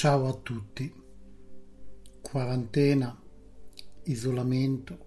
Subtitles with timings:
[0.00, 0.90] Ciao a tutti.
[2.22, 3.20] Quarantena,
[4.04, 5.06] isolamento,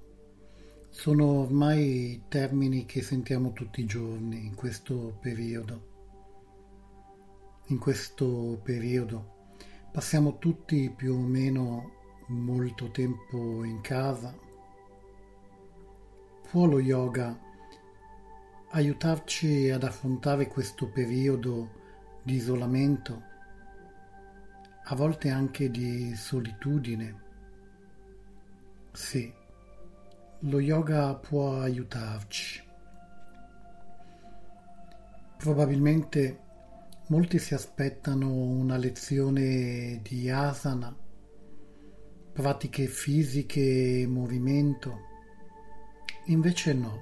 [0.91, 5.87] sono ormai termini che sentiamo tutti i giorni in questo periodo.
[7.69, 9.47] In questo periodo
[9.91, 11.93] passiamo tutti più o meno
[12.27, 14.37] molto tempo in casa.
[16.51, 17.35] Può lo yoga
[18.69, 21.81] aiutarci ad affrontare questo periodo
[22.21, 23.31] di isolamento?
[24.93, 27.21] A volte anche di solitudine.
[28.91, 29.33] Sì,
[30.41, 32.61] lo yoga può aiutarci.
[35.35, 36.39] Probabilmente
[37.07, 40.95] molti si aspettano una lezione di asana,
[42.31, 44.99] pratiche fisiche e movimento.
[46.25, 47.01] Invece no.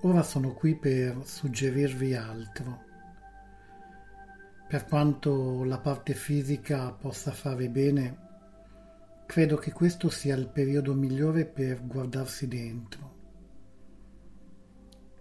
[0.00, 2.83] Ora sono qui per suggerirvi altro
[4.74, 8.18] per quanto la parte fisica possa fare bene,
[9.24, 13.14] credo che questo sia il periodo migliore per guardarsi dentro.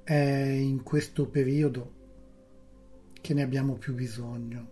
[0.01, 1.93] È in questo periodo
[3.21, 4.71] che ne abbiamo più bisogno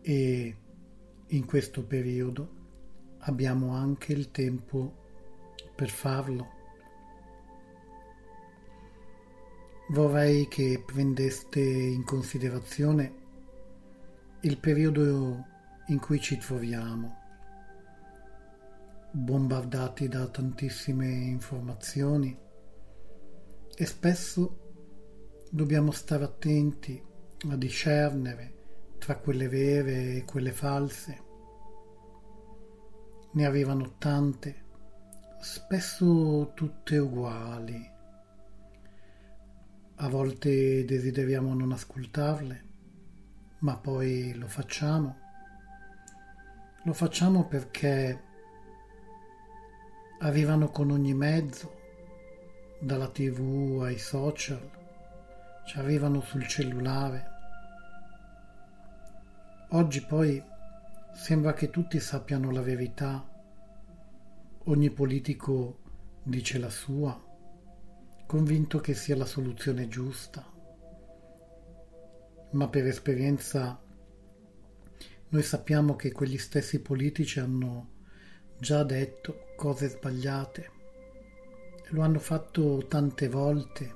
[0.00, 0.56] e
[1.28, 2.48] in questo periodo
[3.18, 4.94] abbiamo anche il tempo
[5.76, 6.55] per farlo.
[9.88, 13.14] Vorrei che prendeste in considerazione
[14.40, 15.44] il periodo
[15.86, 17.14] in cui ci troviamo,
[19.12, 22.36] bombardati da tantissime informazioni
[23.76, 27.00] e spesso dobbiamo stare attenti
[27.48, 28.54] a discernere
[28.98, 31.22] tra quelle vere e quelle false.
[33.34, 34.64] Ne arrivano tante,
[35.40, 37.94] spesso tutte uguali
[39.98, 42.64] a volte desideriamo non ascoltarle,
[43.60, 45.16] ma poi lo facciamo.
[46.82, 48.22] Lo facciamo perché
[50.20, 51.74] arrivano con ogni mezzo,
[52.78, 54.70] dalla tv ai social,
[55.64, 57.34] ci arrivano sul cellulare.
[59.70, 60.42] Oggi poi
[61.14, 63.26] sembra che tutti sappiano la verità,
[64.64, 65.78] ogni politico
[66.22, 67.25] dice la sua
[68.26, 70.44] convinto che sia la soluzione giusta,
[72.50, 73.80] ma per esperienza
[75.28, 77.94] noi sappiamo che quegli stessi politici hanno
[78.58, 80.70] già detto cose sbagliate,
[81.90, 83.94] lo hanno fatto tante volte.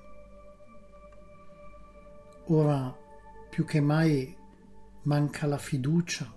[2.47, 2.97] Ora
[3.48, 4.36] più che mai
[5.02, 6.32] manca la fiducia.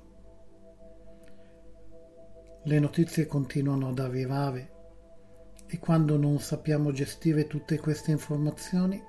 [2.66, 4.73] Le notizie continuano ad arrivare
[5.74, 9.04] e quando non sappiamo gestire tutte queste informazioni,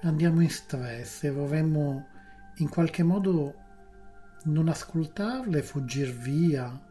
[0.00, 2.08] andiamo in stress e vorremmo
[2.56, 3.54] in qualche modo
[4.46, 6.84] non ascoltarle, fuggire via,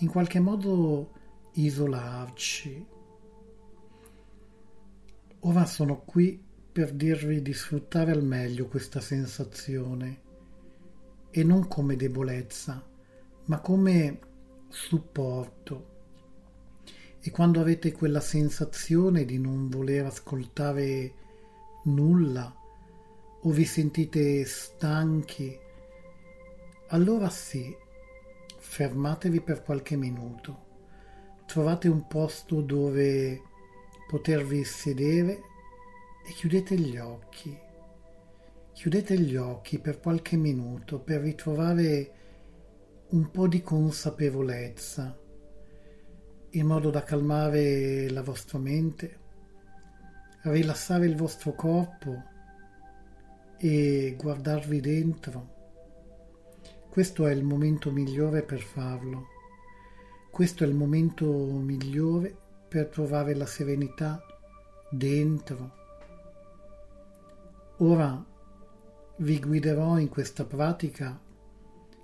[0.00, 1.12] in qualche modo
[1.52, 2.86] isolarci.
[5.40, 6.38] Ora sono qui
[6.70, 10.20] per dirvi di sfruttare al meglio questa sensazione
[11.30, 12.86] e non come debolezza,
[13.46, 14.18] ma come
[14.68, 15.91] supporto
[17.24, 21.14] e quando avete quella sensazione di non voler ascoltare
[21.84, 22.52] nulla
[23.44, 25.56] o vi sentite stanchi,
[26.88, 27.74] allora sì,
[28.58, 30.70] fermatevi per qualche minuto,
[31.46, 33.40] trovate un posto dove
[34.08, 35.42] potervi sedere
[36.26, 37.56] e chiudete gli occhi.
[38.72, 42.14] Chiudete gli occhi per qualche minuto per ritrovare
[43.10, 45.21] un po' di consapevolezza
[46.54, 49.18] in modo da calmare la vostra mente,
[50.42, 52.22] rilassare il vostro corpo
[53.56, 55.60] e guardarvi dentro.
[56.90, 59.28] Questo è il momento migliore per farlo.
[60.30, 62.36] Questo è il momento migliore
[62.68, 64.22] per trovare la serenità
[64.90, 65.80] dentro.
[67.78, 68.22] Ora
[69.16, 71.18] vi guiderò in questa pratica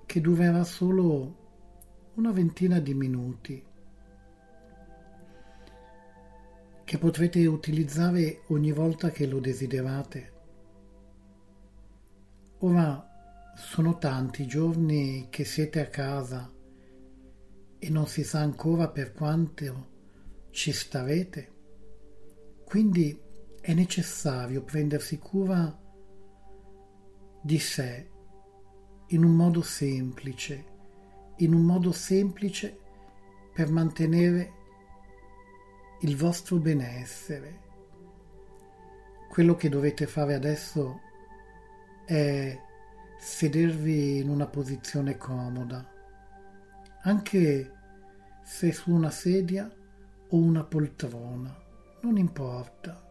[0.06, 1.37] che durerà solo
[2.15, 3.68] una ventina di minuti
[6.88, 10.32] che potrete utilizzare ogni volta che lo desiderate.
[12.61, 16.50] Ora sono tanti giorni che siete a casa
[17.79, 19.88] e non si sa ancora per quanto
[20.49, 21.52] ci starete,
[22.64, 23.20] quindi
[23.61, 25.79] è necessario prendersi cura
[27.43, 28.08] di sé
[29.08, 30.64] in un modo semplice,
[31.37, 32.79] in un modo semplice
[33.52, 34.58] per mantenere
[36.00, 37.67] il vostro benessere.
[39.29, 41.00] Quello che dovete fare adesso
[42.05, 42.59] è
[43.19, 45.87] sedervi in una posizione comoda,
[47.03, 47.73] anche
[48.45, 49.71] se su una sedia
[50.29, 51.55] o una poltrona,
[52.03, 53.05] non importa,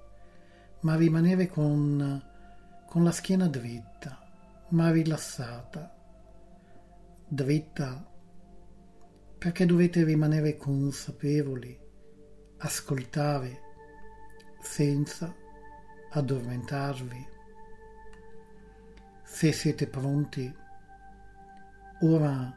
[0.82, 2.24] ma rimanere con,
[2.86, 5.94] con la schiena dritta, ma rilassata,
[7.28, 8.16] dritta
[9.38, 11.87] perché dovete rimanere consapevoli,
[12.60, 13.62] ascoltare
[14.60, 15.34] senza
[16.12, 17.28] addormentarvi.
[19.24, 20.54] Se siete pronti,
[22.02, 22.56] ora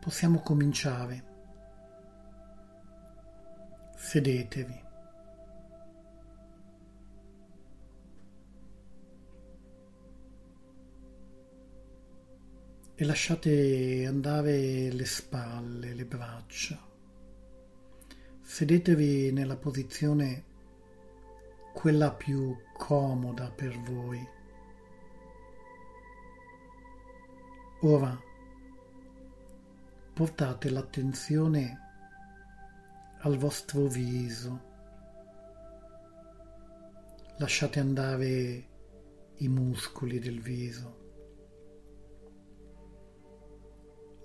[0.00, 1.24] possiamo cominciare.
[3.96, 4.84] Sedetevi.
[12.98, 16.85] E lasciate andare le spalle, le braccia.
[18.48, 20.44] Sedetevi nella posizione
[21.74, 24.24] quella più comoda per voi.
[27.80, 28.18] Ora
[30.14, 31.80] portate l'attenzione
[33.18, 34.60] al vostro viso,
[37.38, 38.68] lasciate andare
[39.34, 40.96] i muscoli del viso,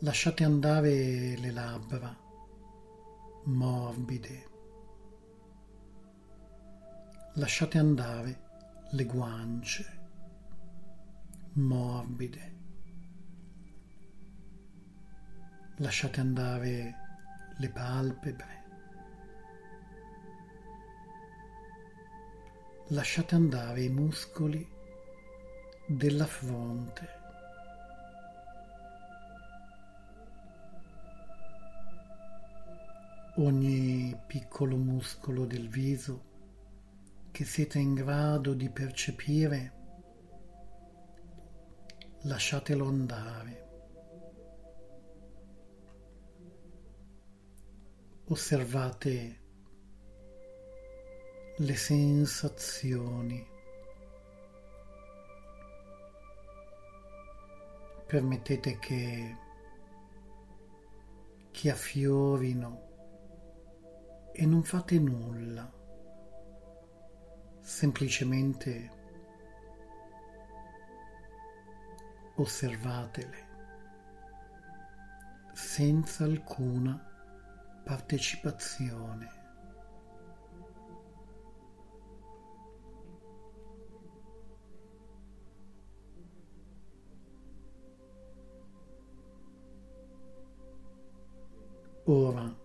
[0.02, 2.21] lasciate andare le labbra
[3.44, 4.50] morbide,
[7.36, 8.50] lasciate andare
[8.92, 10.00] le guance
[11.54, 12.60] morbide.
[15.82, 16.96] lasciate andare
[17.58, 18.64] le palpebre,
[22.90, 24.68] lasciate andare i muscoli
[25.88, 27.21] della fronte.
[33.36, 36.30] Ogni piccolo muscolo del viso
[37.32, 39.74] che siete in grado di percepire,
[42.24, 43.62] lasciatelo andare.
[48.32, 49.40] osservate
[51.58, 53.46] le sensazioni.
[58.08, 59.38] Permettete che,
[61.52, 62.91] che affiorino
[64.34, 65.72] e non fate nulla,
[67.62, 69.00] semplicemente
[72.36, 73.50] osservatele
[75.54, 77.00] senza alcuna
[77.84, 79.40] partecipazione.
[92.06, 92.61] Ora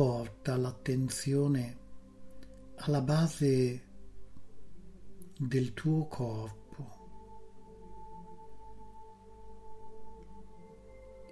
[0.00, 1.78] porta l'attenzione
[2.76, 3.86] alla base
[5.36, 6.58] del tuo corpo.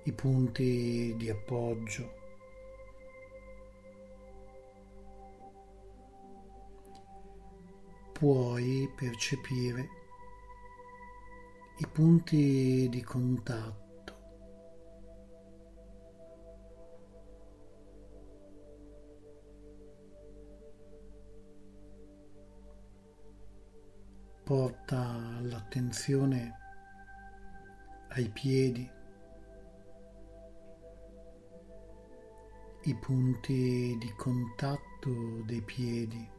[0.04, 2.12] i punti di appoggio.
[8.12, 9.88] Puoi percepire
[11.78, 13.87] i punti di contatto.
[24.48, 26.56] Porta l'attenzione
[28.08, 28.90] ai piedi.
[32.84, 36.30] i punti di contatto dei piedi.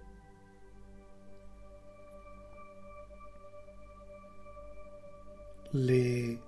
[5.70, 6.42] Le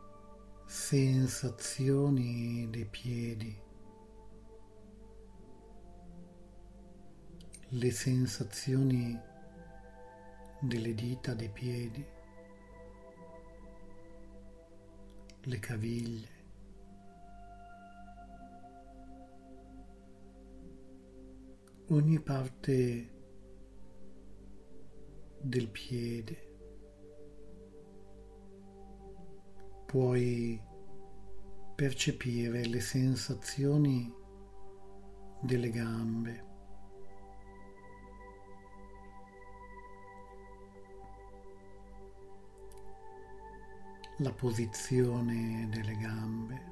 [0.65, 3.61] sensazioni dei piedi.
[7.67, 9.29] Le sensazioni
[10.61, 12.05] delle dita dei piedi.
[15.43, 16.39] Le caviglie.
[21.91, 23.09] ogni parte
[25.41, 26.49] del piede.
[29.85, 30.61] Puoi
[31.75, 34.09] percepire le sensazioni
[35.41, 36.50] delle gambe.
[44.21, 46.71] La posizione delle gambe.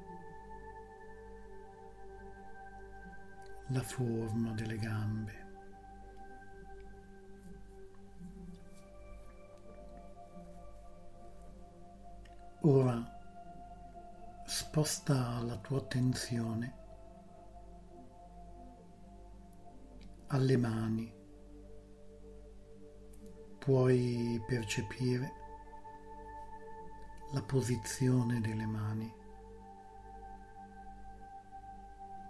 [3.72, 5.48] la forma delle gambe.
[12.62, 13.18] Ora
[14.44, 16.78] sposta la tua attenzione
[20.28, 21.18] alle mani.
[23.58, 25.39] Puoi percepire
[27.32, 29.12] la posizione delle mani.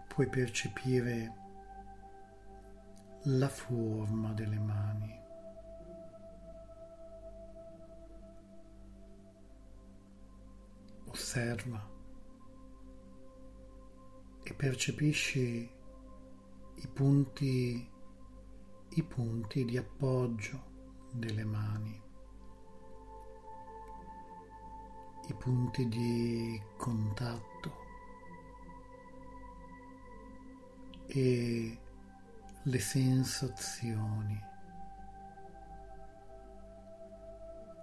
[0.08, 1.34] Puoi percepire
[3.24, 5.18] la forma delle mani.
[11.06, 11.88] Osserva
[14.42, 15.70] e percepisci
[16.76, 17.90] i punti,
[18.90, 22.00] i punti di appoggio delle mani,
[25.30, 27.72] i punti di contatto
[31.06, 31.78] e
[32.62, 34.42] le sensazioni,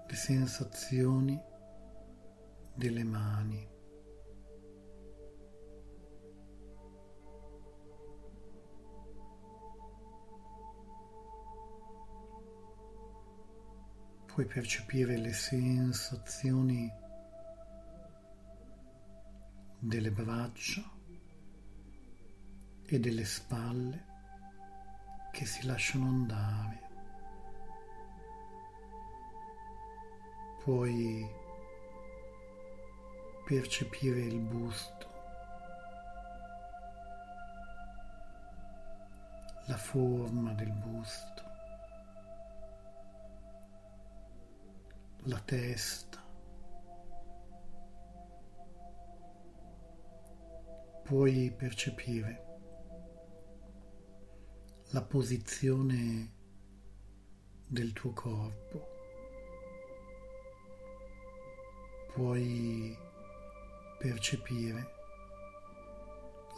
[0.07, 1.41] le sensazioni
[2.73, 3.75] delle mani.
[14.37, 16.87] puoi percepire le sensazioni
[19.87, 20.83] delle braccia
[22.85, 24.05] e delle spalle
[25.31, 26.81] che si lasciano andare.
[30.63, 31.25] Puoi
[33.45, 35.07] percepire il busto,
[39.67, 41.37] la forma del busto.
[45.27, 46.06] la testa.
[51.07, 52.43] Puoi percepire
[54.91, 56.33] la posizione
[57.65, 58.87] del tuo corpo.
[62.13, 62.93] Puoi
[63.97, 64.85] percepire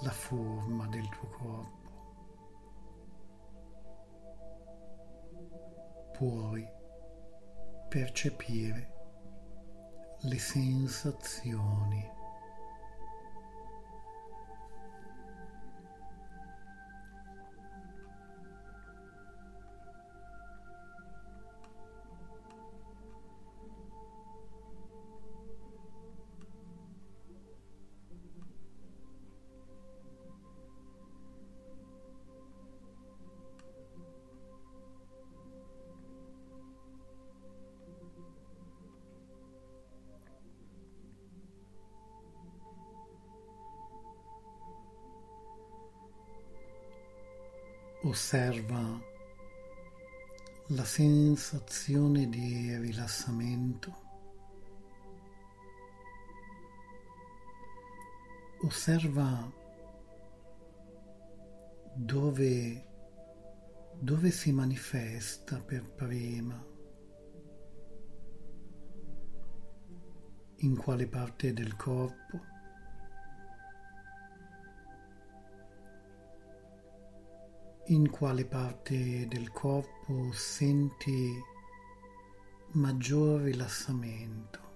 [0.02, 1.90] la forma del tuo corpo.
[6.18, 6.68] Puoi
[7.88, 8.94] percepire
[10.22, 12.18] le sensazioni.
[48.10, 49.00] Osserva
[50.70, 53.94] la sensazione di rilassamento.
[58.62, 59.54] Osserva
[61.94, 62.88] dove,
[64.00, 66.66] dove si manifesta per prima,
[70.58, 72.49] in quale parte del corpo.
[77.92, 81.34] In quale parte del corpo senti
[82.74, 84.68] maggior rilassamento.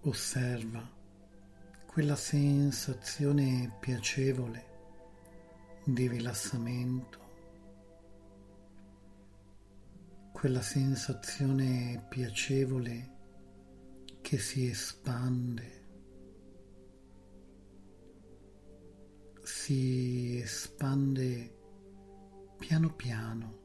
[0.00, 0.88] Osserva
[1.84, 4.74] quella sensazione piacevole
[5.84, 7.25] di rilassamento
[10.36, 13.14] quella sensazione piacevole
[14.20, 15.86] che si espande,
[19.42, 21.56] si espande
[22.58, 23.58] piano piano,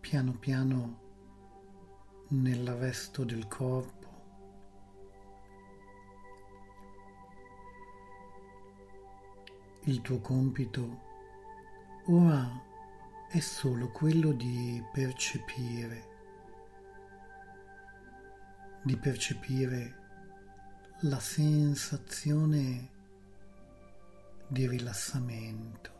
[0.00, 4.06] piano piano nel resto del corpo.
[9.84, 11.00] Il tuo compito
[12.08, 12.67] ora
[13.28, 16.02] è solo quello di percepire,
[18.82, 19.96] di percepire
[21.00, 22.90] la sensazione
[24.48, 25.96] di rilassamento.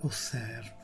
[0.00, 0.79] Osserva.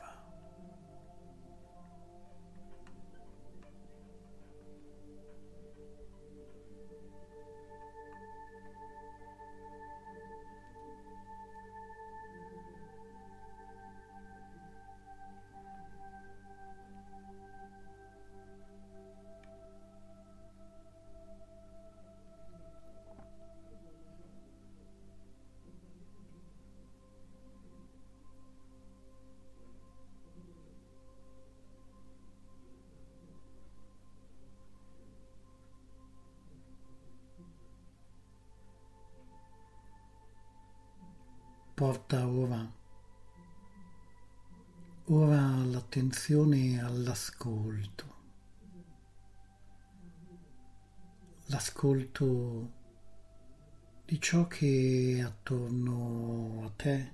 [41.97, 42.71] Porta ora,
[45.05, 48.15] ora l'attenzione all'ascolto,
[51.45, 52.71] l'ascolto
[54.05, 57.13] di ciò che è attorno a te,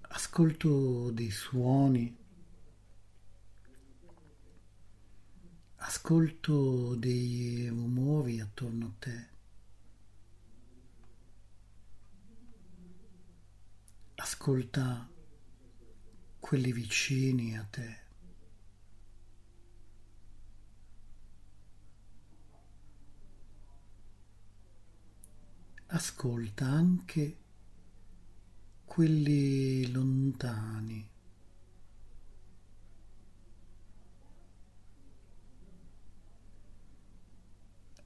[0.00, 2.16] ascolto dei suoni,
[5.76, 9.29] ascolto dei rumori attorno a te.
[14.22, 15.10] Ascolta
[16.40, 17.98] quelli vicini a te.
[25.86, 27.38] Ascolta anche
[28.84, 31.10] quelli lontani.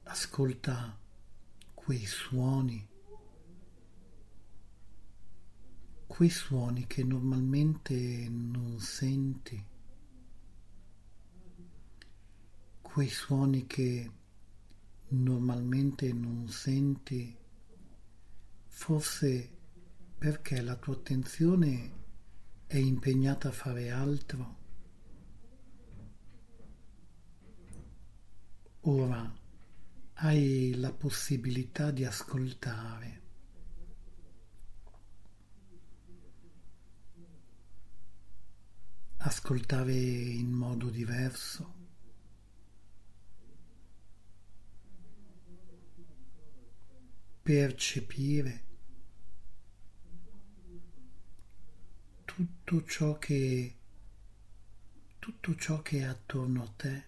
[0.04, 0.97] Ascolta
[1.75, 2.92] quei suoni
[6.14, 9.61] quei suoni che normalmente non senti,
[12.80, 14.11] quei suoni che
[15.09, 17.37] normalmente non senti,
[18.68, 19.50] forse
[20.16, 21.92] perché la tua attenzione
[22.68, 24.56] è impegnata a fare altro.
[28.83, 29.35] Ora
[30.12, 33.24] hai la possibilità di ascoltare
[39.26, 41.83] ascoltare in modo diverso.
[47.43, 48.64] percepire
[52.25, 53.76] tutto ciò che
[55.19, 57.04] tutto ciò che è attorno a te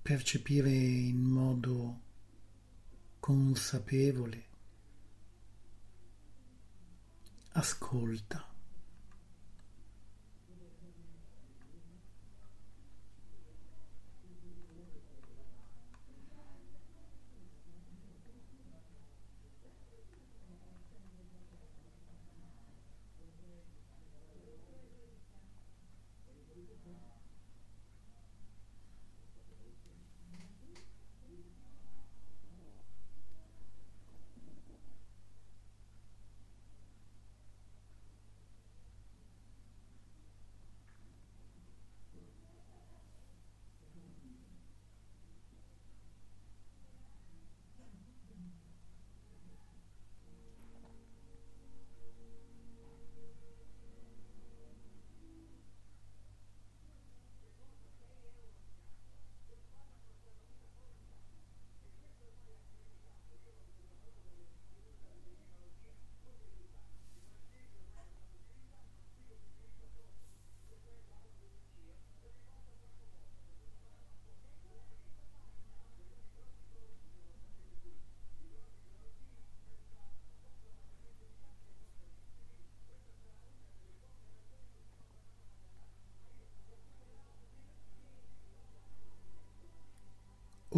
[0.00, 2.00] percepire in modo
[3.20, 4.45] consapevole
[7.56, 8.44] ascolta.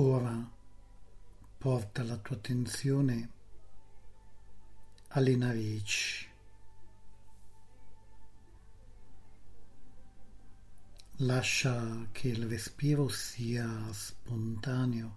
[0.01, 0.49] Ora
[1.69, 3.31] porta la tua attenzione
[5.09, 6.27] alle narici.
[11.17, 15.17] Lascia che il respiro sia spontaneo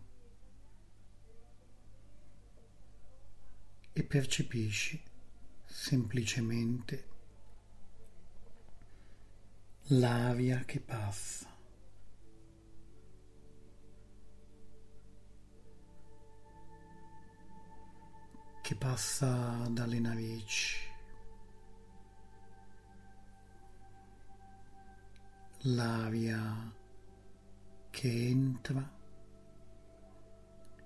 [3.94, 5.02] e percepisci
[5.64, 7.08] semplicemente
[9.84, 11.51] l'aria che passa.
[18.72, 20.78] Che passa dalle narici.
[25.64, 26.74] L'aria
[27.90, 28.90] che entra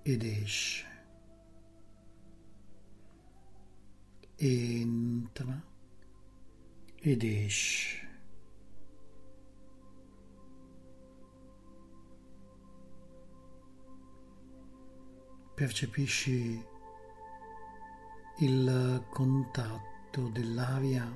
[0.02, 0.86] ed esce.
[4.34, 5.62] Entra
[6.96, 8.08] ed esce.
[15.54, 16.74] Percepisci
[18.38, 21.10] il contatto dell'aria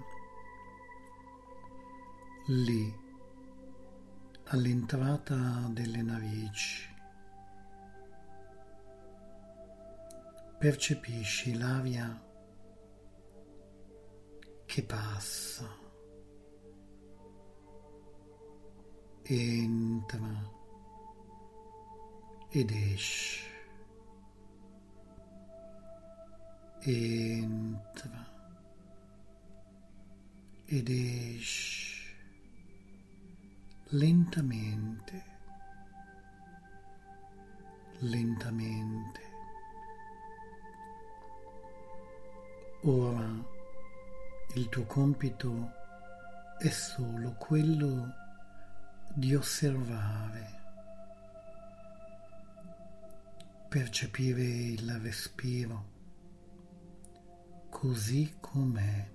[2.46, 2.98] lì
[4.44, 6.88] all'entrata delle narici.
[10.58, 12.26] Percepisci l'aria
[14.64, 15.68] che passa,
[19.22, 20.58] entra
[22.48, 23.49] ed esce.
[26.82, 28.26] Entra
[30.66, 31.90] ed esce
[33.90, 35.24] lentamente,
[37.98, 39.20] lentamente.
[42.82, 43.58] Ora
[44.54, 45.72] il tuo compito
[46.58, 48.14] è solo quello
[49.12, 50.62] di osservare,
[53.68, 55.98] percepire il respiro
[57.80, 59.10] così com'è,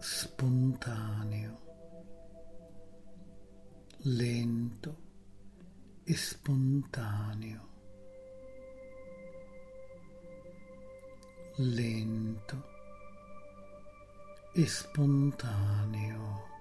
[0.00, 1.62] spontaneo,
[4.00, 4.96] lento
[6.04, 7.68] e spontaneo,
[11.54, 12.64] lento
[14.52, 16.52] e spontaneo.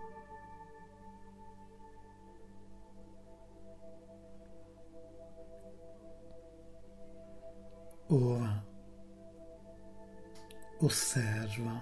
[8.08, 8.73] Ora
[10.84, 11.82] osserva,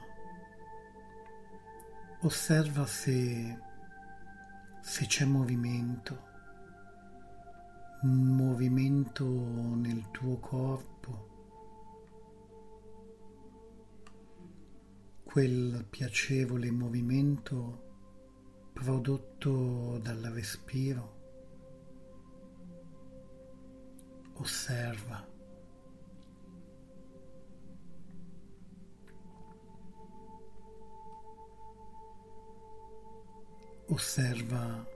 [2.22, 3.58] osserva se,
[4.80, 6.30] se c'è movimento,
[8.04, 11.30] movimento nel tuo corpo,
[15.24, 17.90] quel piacevole movimento
[18.74, 21.20] prodotto dal respiro.
[24.34, 25.31] Osserva.
[33.93, 34.88] Osserva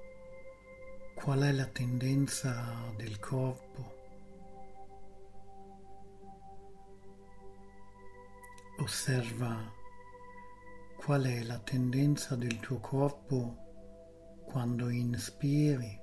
[1.16, 3.94] qual è la tendenza del corpo.
[8.78, 9.70] Osserva
[10.96, 16.00] qual è la tendenza del tuo corpo quando inspiri.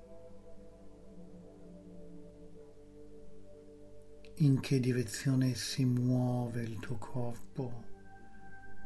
[4.35, 7.85] In che direzione si muove il tuo corpo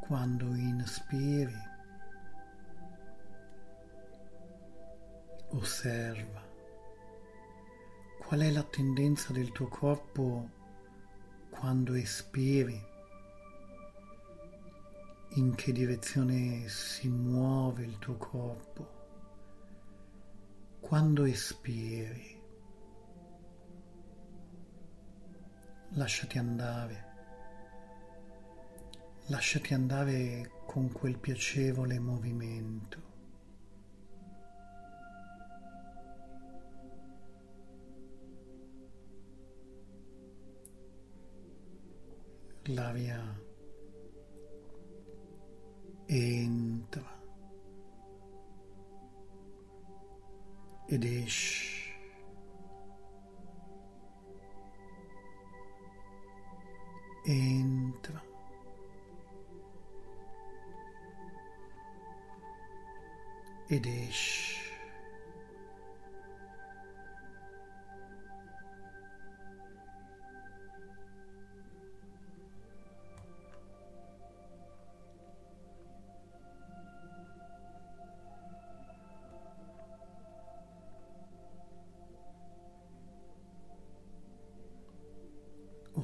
[0.06, 1.74] quando inspiri?
[5.56, 6.44] Osserva
[8.18, 10.50] qual è la tendenza del tuo corpo
[11.48, 12.78] quando espiri,
[15.36, 18.94] in che direzione si muove il tuo corpo
[20.80, 22.38] quando espiri.
[25.92, 27.04] Lasciati andare,
[29.28, 33.15] lasciati andare con quel piacevole movimento.
[42.68, 43.20] L'aria
[46.06, 47.16] entra
[50.88, 51.74] ed esce.
[57.24, 58.22] Entra
[63.68, 64.55] ed esce.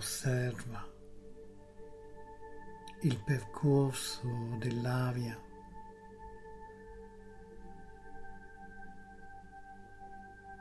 [0.03, 0.85] Osserva
[3.03, 5.41] il percorso dell'aria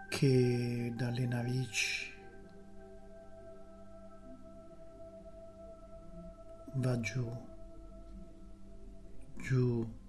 [0.10, 2.13] che dalle narici
[6.73, 7.27] va giù,
[9.38, 9.99] giù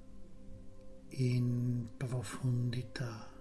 [1.09, 3.32] in profondità.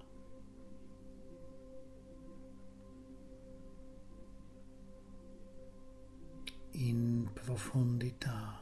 [6.88, 8.61] In profondità.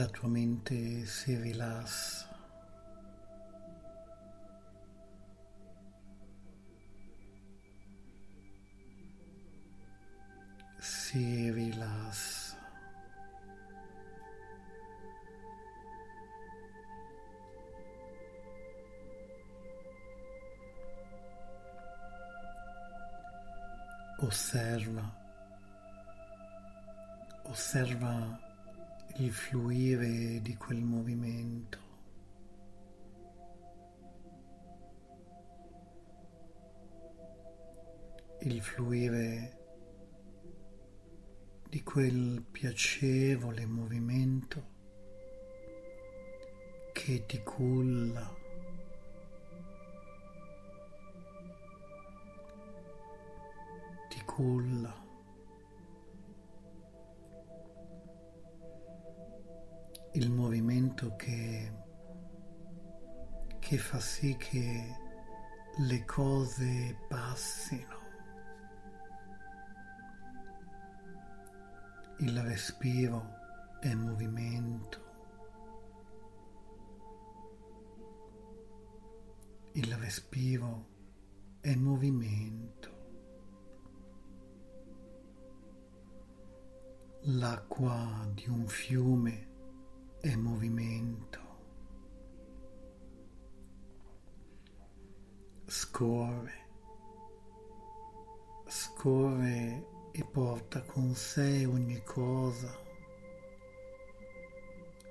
[0.00, 2.29] La tua mente si rilassa.
[54.40, 55.08] Culla.
[60.14, 61.72] il movimento che,
[63.60, 64.96] che fa sì che
[65.76, 67.98] le cose passino.
[72.18, 73.24] Il respiro
[73.80, 74.98] è movimento.
[79.74, 80.86] Il respiro
[81.60, 82.79] è movimento.
[87.34, 89.48] L'acqua di un fiume
[90.20, 91.38] è movimento.
[95.64, 96.66] Scorre,
[98.66, 102.76] scorre e porta con sé ogni cosa,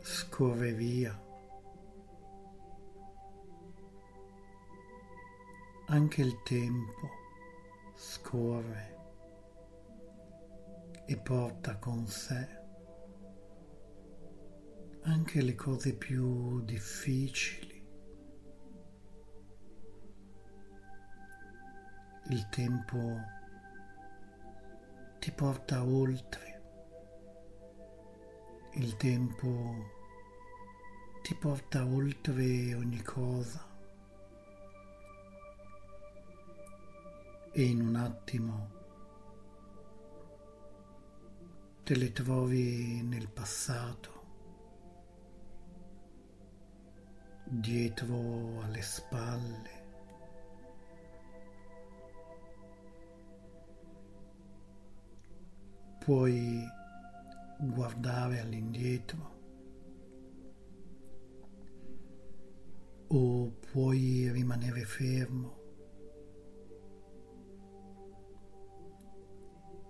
[0.01, 1.17] scorre via.
[5.85, 7.09] Anche il tempo
[7.95, 8.98] scorre
[11.09, 12.57] e porta con sé
[15.05, 17.83] anche le cose più difficili.
[22.29, 23.15] Il tempo
[25.17, 26.61] ti porta oltre.
[28.73, 29.73] Il tempo
[31.23, 33.65] ti porta oltre ogni cosa.
[37.51, 38.78] E in un attimo
[41.89, 44.11] te le trovi nel passato
[47.45, 49.87] dietro alle spalle.
[55.97, 56.63] Puoi
[57.57, 59.37] guardare all'indietro
[63.07, 65.57] o puoi rimanere fermo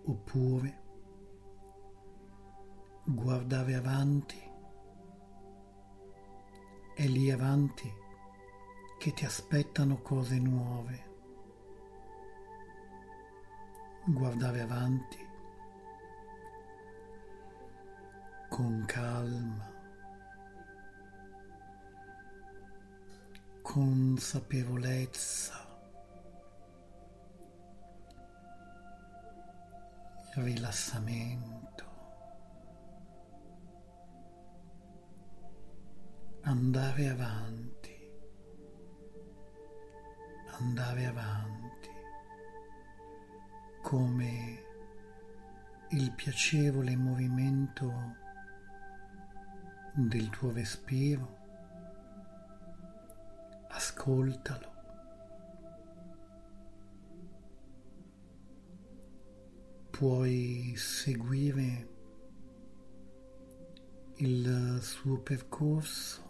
[0.05, 0.87] oppure
[3.15, 4.39] guardare avanti
[6.93, 7.91] è lì avanti
[8.99, 11.07] che ti aspettano cose nuove.
[14.05, 15.17] Guardare avanti
[18.49, 19.71] con calma,
[23.61, 25.55] consapevolezza,
[30.35, 31.88] rilassamento.
[36.49, 38.11] Andare avanti,
[40.57, 41.89] andare avanti,
[43.83, 44.63] come
[45.89, 47.93] il piacevole movimento
[49.93, 51.37] del tuo respiro,
[53.67, 54.71] ascoltalo.
[59.91, 61.89] Puoi seguire
[64.15, 66.28] il suo percorso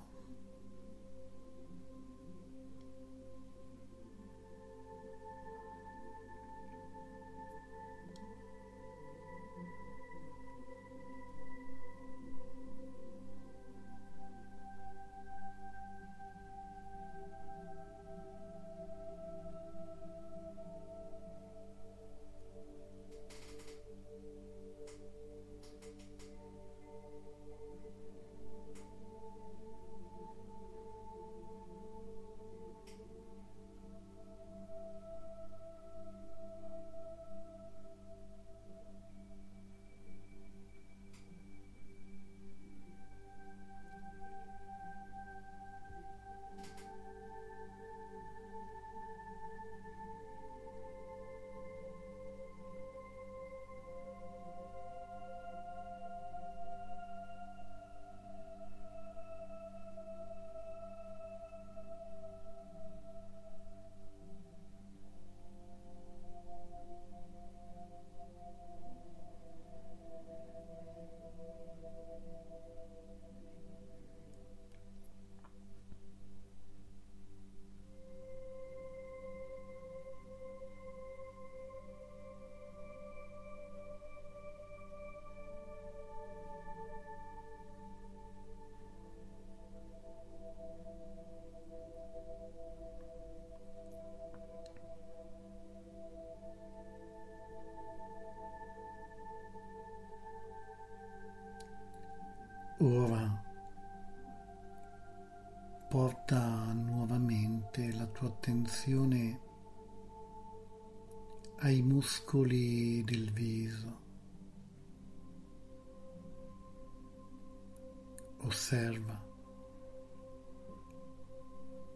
[118.49, 119.13] Osserva,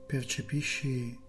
[0.06, 1.20] percepisci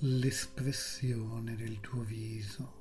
[0.00, 2.72] l'espressione del tuo viso.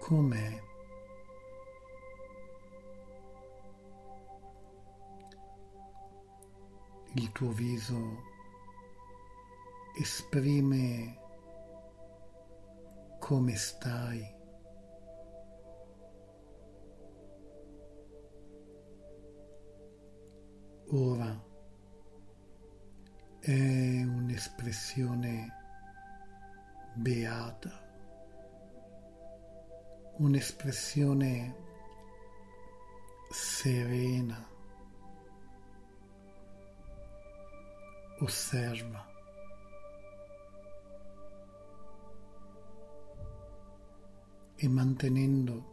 [0.00, 0.62] Com'è?
[7.14, 8.22] Il tuo viso
[9.98, 11.19] esprime
[13.30, 14.28] come stai.
[20.88, 21.40] Ora
[23.38, 25.46] è un'espressione
[26.96, 27.70] beata,
[30.16, 31.54] un'espressione
[33.30, 34.44] serena.
[38.22, 39.09] Osserva.
[44.62, 45.64] E mantenendo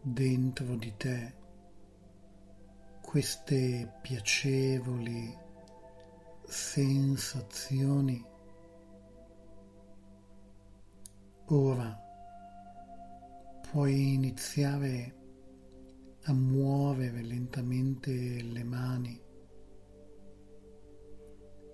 [0.00, 1.34] dentro di te
[3.02, 5.36] queste piacevoli
[6.46, 8.24] sensazioni.
[11.48, 12.00] Ora
[13.70, 15.14] puoi iniziare
[16.22, 19.22] a muovere lentamente le mani,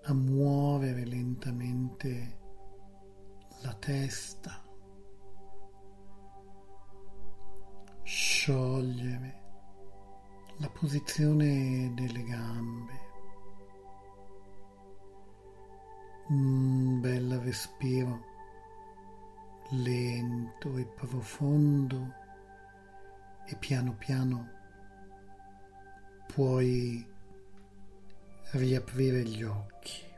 [0.03, 2.39] a muovere lentamente
[3.63, 4.65] la testa,
[8.40, 9.42] sciogliere
[10.61, 12.92] la posizione delle gambe,
[16.29, 18.18] un bel respiro
[19.72, 22.14] lento e profondo
[23.44, 24.48] e piano piano
[26.33, 27.07] puoi
[28.53, 30.10] riaprire gli occhi.